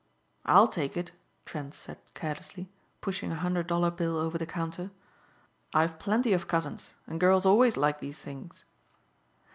[0.47, 1.11] "I'll take it,"
[1.45, 4.89] Trent said carelessly, pushing a hundred dollar bill over the counter,
[5.75, 8.65] "I've plenty of cousins and girls always like these things."